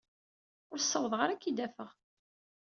Ur 0.71 0.79
ssawḍeɣ 0.79 1.19
ara 1.21 1.33
ad 1.33 1.39
k-id-afeɣ. 1.41 1.91